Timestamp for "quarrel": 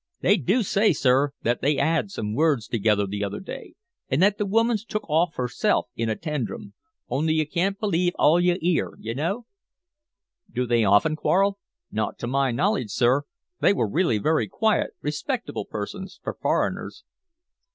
11.15-11.59